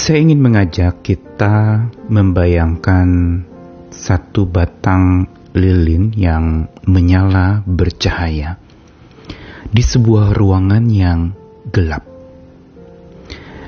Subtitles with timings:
[0.00, 3.08] Saya ingin mengajak kita membayangkan
[3.92, 8.56] satu batang lilin yang menyala bercahaya
[9.68, 11.36] di sebuah ruangan yang
[11.68, 12.08] gelap.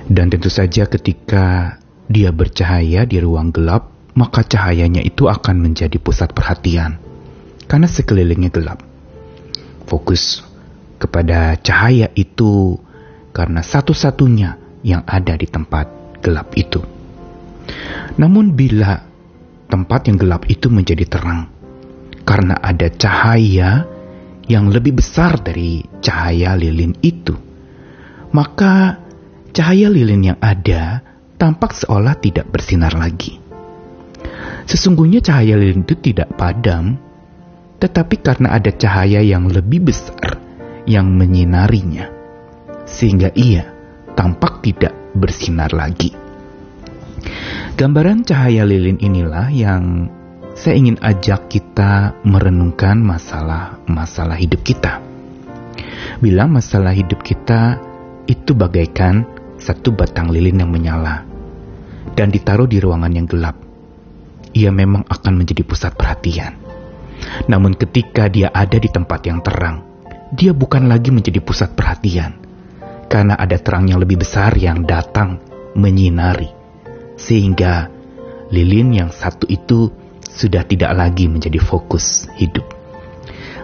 [0.09, 1.77] Dan tentu saja ketika
[2.09, 6.97] dia bercahaya di ruang gelap, maka cahayanya itu akan menjadi pusat perhatian
[7.69, 8.81] karena sekelilingnya gelap.
[9.85, 10.41] Fokus
[10.97, 12.81] kepada cahaya itu
[13.37, 16.81] karena satu-satunya yang ada di tempat gelap itu.
[18.17, 19.03] Namun bila
[19.67, 21.51] tempat yang gelap itu menjadi terang
[22.23, 23.89] karena ada cahaya
[24.47, 27.35] yang lebih besar dari cahaya lilin itu,
[28.31, 29.01] maka
[29.51, 31.03] cahaya lilin yang ada
[31.41, 33.43] tampak seolah tidak bersinar lagi.
[34.69, 37.01] Sesungguhnya cahaya lilin itu tidak padam,
[37.83, 40.39] tetapi karena ada cahaya yang lebih besar
[40.87, 42.11] yang menyinarinya,
[42.87, 43.72] sehingga ia
[44.23, 46.15] tampak tidak bersinar lagi.
[47.75, 50.07] Gambaran cahaya lilin inilah yang
[50.55, 55.03] saya ingin ajak kita merenungkan masalah-masalah hidup kita.
[56.23, 57.83] Bila masalah hidup kita
[58.31, 59.27] itu bagaikan
[59.59, 61.27] satu batang lilin yang menyala
[62.15, 63.59] dan ditaruh di ruangan yang gelap.
[64.55, 66.63] Ia memang akan menjadi pusat perhatian.
[67.51, 69.83] Namun ketika dia ada di tempat yang terang,
[70.31, 72.42] dia bukan lagi menjadi pusat perhatian.
[73.13, 75.37] Karena ada terang yang lebih besar yang datang
[75.77, 76.63] menyinari
[77.17, 77.93] sehingga
[78.49, 79.93] lilin yang satu itu
[80.33, 82.65] sudah tidak lagi menjadi fokus hidup.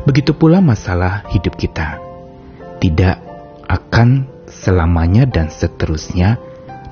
[0.05, 2.01] Begitu pula masalah hidup kita.
[2.79, 3.17] Tidak
[3.67, 6.39] akan selamanya dan seterusnya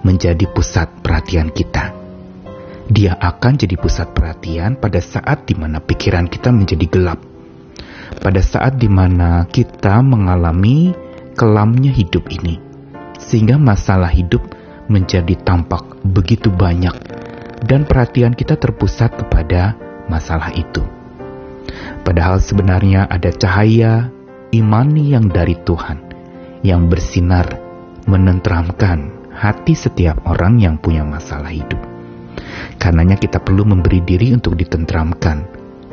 [0.03, 1.95] menjadi pusat perhatian kita.
[2.87, 7.21] Dia akan jadi pusat perhatian pada saat di mana pikiran kita menjadi gelap.
[8.17, 11.06] Pada saat di mana kita mengalami
[11.37, 12.59] kelamnya hidup ini.
[13.21, 14.43] Sehingga masalah hidup
[14.89, 16.95] menjadi tampak begitu banyak
[17.65, 20.81] dan perhatian kita terpusat kepada masalah itu.
[22.07, 24.09] Padahal sebenarnya ada cahaya
[24.55, 25.99] imani yang dari Tuhan
[26.63, 27.47] yang bersinar
[28.07, 31.79] menenteramkan hati setiap orang yang punya masalah hidup.
[32.79, 35.43] Karenanya kita perlu memberi diri untuk ditentramkan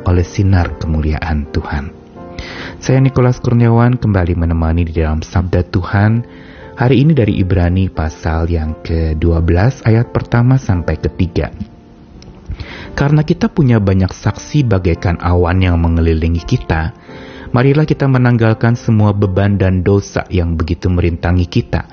[0.06, 2.03] oleh sinar kemuliaan Tuhan.
[2.84, 6.20] Saya Nikolas Kurniawan kembali menemani di dalam Sabda Tuhan
[6.76, 11.48] Hari ini dari Ibrani pasal yang ke-12 ayat pertama sampai ketiga.
[12.92, 16.92] Karena kita punya banyak saksi bagaikan awan yang mengelilingi kita,
[17.56, 21.88] marilah kita menanggalkan semua beban dan dosa yang begitu merintangi kita,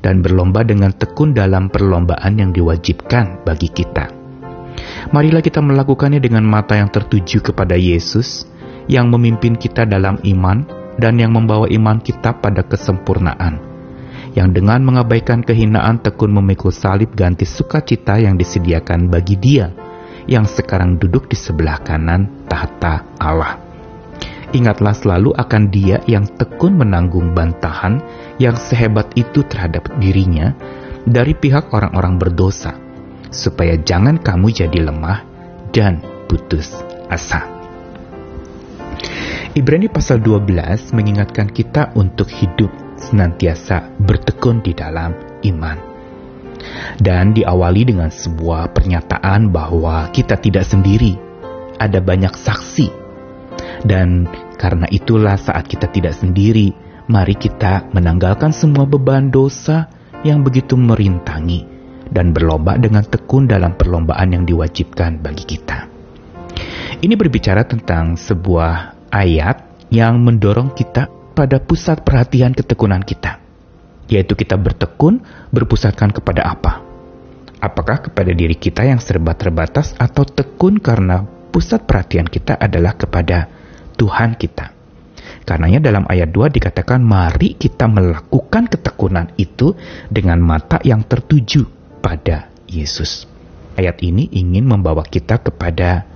[0.00, 4.08] dan berlomba dengan tekun dalam perlombaan yang diwajibkan bagi kita.
[5.12, 8.53] Marilah kita melakukannya dengan mata yang tertuju kepada Yesus,
[8.90, 10.64] yang memimpin kita dalam iman
[11.00, 13.74] dan yang membawa iman kita pada kesempurnaan
[14.34, 19.70] yang dengan mengabaikan kehinaan tekun memikul salib ganti sukacita yang disediakan bagi dia
[20.26, 23.62] yang sekarang duduk di sebelah kanan tahta Allah.
[24.54, 27.98] Ingatlah selalu akan dia yang tekun menanggung bantahan
[28.38, 30.54] yang sehebat itu terhadap dirinya
[31.02, 32.74] dari pihak orang-orang berdosa,
[33.34, 35.26] supaya jangan kamu jadi lemah
[35.74, 35.98] dan
[36.30, 36.70] putus
[37.10, 37.53] asa.
[39.54, 40.50] Ibrani pasal 12
[40.98, 45.14] mengingatkan kita untuk hidup senantiasa bertekun di dalam
[45.46, 45.78] iman.
[46.98, 51.14] Dan diawali dengan sebuah pernyataan bahwa kita tidak sendiri,
[51.78, 52.90] ada banyak saksi.
[53.86, 54.26] Dan
[54.58, 56.74] karena itulah saat kita tidak sendiri,
[57.06, 59.86] mari kita menanggalkan semua beban dosa
[60.26, 61.62] yang begitu merintangi
[62.10, 65.86] dan berlomba dengan tekun dalam perlombaan yang diwajibkan bagi kita.
[66.98, 71.06] Ini berbicara tentang sebuah ayat yang mendorong kita
[71.38, 73.38] pada pusat perhatian ketekunan kita,
[74.10, 75.22] yaitu kita bertekun
[75.54, 76.82] berpusatkan kepada apa?
[77.62, 81.22] Apakah kepada diri kita yang serba terbatas atau tekun karena
[81.54, 83.46] pusat perhatian kita adalah kepada
[83.94, 84.74] Tuhan kita?
[85.46, 89.72] Karenanya dalam ayat 2 dikatakan mari kita melakukan ketekunan itu
[90.10, 91.64] dengan mata yang tertuju
[92.02, 93.28] pada Yesus.
[93.76, 96.13] Ayat ini ingin membawa kita kepada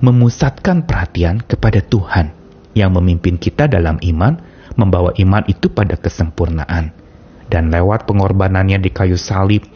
[0.00, 2.32] memusatkan perhatian kepada Tuhan
[2.72, 4.40] yang memimpin kita dalam iman
[4.74, 6.92] membawa iman itu pada kesempurnaan.
[7.50, 9.66] Dan lewat pengorbanannya di kayu salib,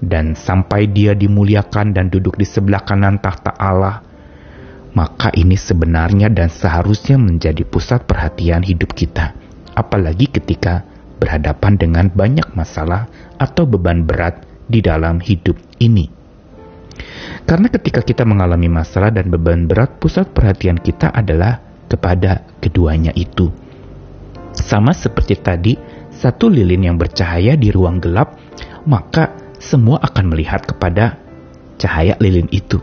[0.00, 4.02] dan sampai dia dimuliakan dan duduk di sebelah kanan tahta Allah,
[4.96, 9.36] maka ini sebenarnya dan seharusnya menjadi pusat perhatian hidup kita.
[9.78, 10.82] Apalagi ketika
[11.22, 13.06] berhadapan dengan banyak masalah
[13.38, 16.19] atau beban berat di dalam hidup ini.
[17.48, 21.60] Karena ketika kita mengalami masalah dan beban berat, pusat perhatian kita adalah
[21.90, 23.50] kepada keduanya itu.
[24.54, 25.74] Sama seperti tadi,
[26.14, 28.38] satu lilin yang bercahaya di ruang gelap,
[28.86, 31.18] maka semua akan melihat kepada
[31.80, 32.78] cahaya lilin itu.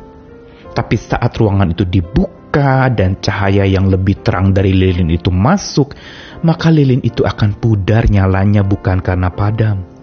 [0.73, 5.97] Tapi saat ruangan itu dibuka dan cahaya yang lebih terang dari lilin itu masuk,
[6.45, 9.96] maka lilin itu akan pudar nyalanya bukan karena padam.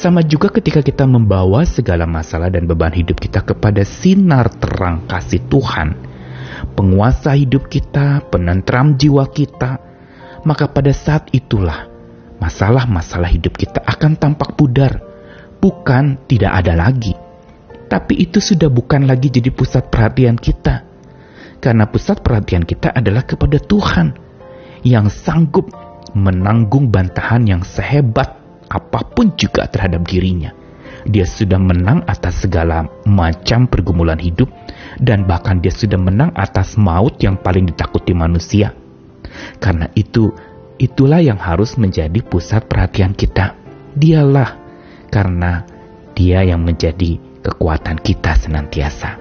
[0.00, 5.44] Sama juga ketika kita membawa segala masalah dan beban hidup kita kepada sinar terang kasih
[5.52, 5.92] Tuhan,
[6.72, 9.76] penguasa hidup kita, penentram jiwa kita,
[10.48, 11.84] maka pada saat itulah
[12.40, 15.04] masalah-masalah hidup kita akan tampak pudar,
[15.60, 17.12] bukan tidak ada lagi.
[17.84, 20.80] Tapi itu sudah bukan lagi jadi pusat perhatian kita.
[21.60, 24.16] Karena pusat perhatian kita adalah kepada Tuhan
[24.80, 25.68] yang sanggup
[26.16, 28.39] menanggung bantahan yang sehebat
[28.70, 30.54] apa pun juga terhadap dirinya.
[31.04, 34.46] Dia sudah menang atas segala macam pergumulan hidup
[35.00, 38.76] dan bahkan dia sudah menang atas maut yang paling ditakuti manusia.
[39.58, 40.30] Karena itu
[40.78, 43.56] itulah yang harus menjadi pusat perhatian kita.
[43.96, 44.54] Dialah
[45.10, 45.66] karena
[46.14, 49.16] dia yang menjadi kekuatan kita senantiasa.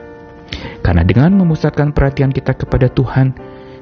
[0.84, 3.34] Karena dengan memusatkan perhatian kita kepada Tuhan,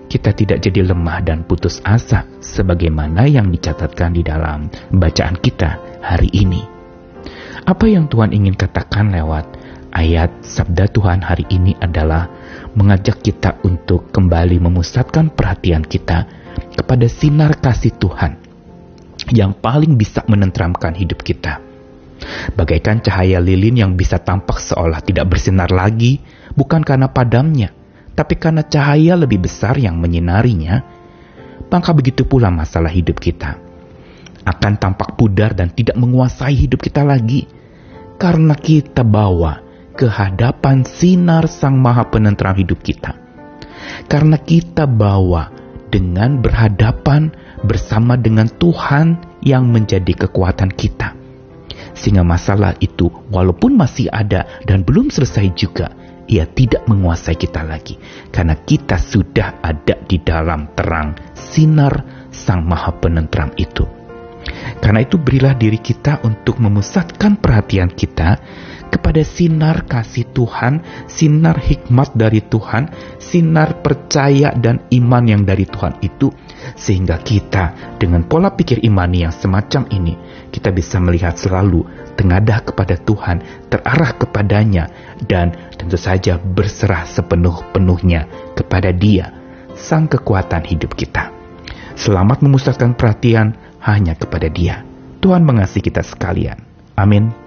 [0.07, 6.31] kita tidak jadi lemah dan putus asa sebagaimana yang dicatatkan di dalam bacaan kita hari
[6.31, 6.63] ini.
[7.68, 9.45] Apa yang Tuhan ingin katakan lewat
[9.92, 12.31] ayat sabda Tuhan hari ini adalah
[12.80, 16.24] mengajak kita untuk kembali memusatkan perhatian kita
[16.80, 18.39] kepada sinar kasih Tuhan
[19.36, 21.59] yang paling bisa menentramkan hidup kita.
[22.56, 26.24] Bagaikan cahaya lilin yang bisa tampak seolah tidak bersinar lagi,
[26.56, 27.75] bukan karena padamnya,
[28.17, 30.81] tapi karena cahaya lebih besar yang menyinarinya,
[31.69, 33.67] maka begitu pula masalah hidup kita
[34.47, 37.43] akan tampak pudar dan tidak menguasai hidup kita lagi,
[38.15, 39.59] karena kita bawa
[39.91, 43.11] ke hadapan sinar Sang Maha Penentram hidup kita.
[44.07, 45.51] Karena kita bawa
[45.91, 47.35] dengan berhadapan
[47.67, 51.11] bersama dengan Tuhan yang menjadi kekuatan kita.
[51.97, 55.91] Sehingga masalah itu walaupun masih ada dan belum selesai juga,
[56.27, 57.97] ia tidak menguasai kita lagi.
[58.29, 63.96] Karena kita sudah ada di dalam terang sinar Sang Maha Penentram itu.
[64.77, 68.39] Karena itu berilah diri kita untuk memusatkan perhatian kita
[68.88, 70.80] kepada sinar kasih Tuhan,
[71.12, 72.89] sinar hikmat dari Tuhan,
[73.19, 76.31] sinar percaya dan iman yang dari Tuhan itu,
[76.75, 80.15] sehingga kita dengan pola pikir imani yang semacam ini,
[80.50, 81.83] kita bisa melihat selalu
[82.15, 84.89] tengadah kepada Tuhan, terarah kepadanya,
[85.27, 89.36] dan tentu saja berserah sepenuh-penuhnya kepada Dia,
[89.75, 91.36] Sang Kekuatan hidup kita.
[91.98, 94.83] Selamat memusatkan perhatian hanya kepada Dia.
[95.23, 96.59] Tuhan mengasihi kita sekalian.
[96.99, 97.46] Amin.